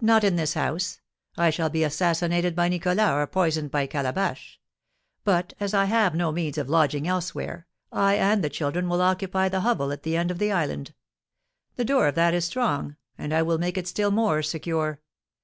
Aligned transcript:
"Not 0.00 0.22
in 0.22 0.36
this 0.36 0.54
house. 0.54 1.00
I 1.36 1.50
shall 1.50 1.70
be 1.70 1.82
assassinated 1.82 2.54
by 2.54 2.68
Nicholas, 2.68 3.00
or 3.00 3.26
poisoned 3.26 3.72
by 3.72 3.88
Calabash. 3.88 4.60
But, 5.24 5.54
as 5.58 5.74
I 5.74 5.86
have 5.86 6.14
no 6.14 6.30
means 6.30 6.56
of 6.56 6.68
lodging 6.68 7.08
elsewhere, 7.08 7.66
I 7.90 8.14
and 8.14 8.44
the 8.44 8.48
children 8.48 8.88
will 8.88 9.02
occupy 9.02 9.48
the 9.48 9.62
hovel 9.62 9.90
at 9.90 10.04
the 10.04 10.16
end 10.16 10.30
of 10.30 10.38
the 10.38 10.52
island; 10.52 10.94
the 11.74 11.84
door 11.84 12.06
of 12.06 12.14
that 12.14 12.32
is 12.32 12.44
strong, 12.44 12.94
and 13.18 13.34
I 13.34 13.42
will 13.42 13.58
make 13.58 13.76
it 13.76 13.88
still 13.88 14.12
more 14.12 14.40
secure. 14.44 15.00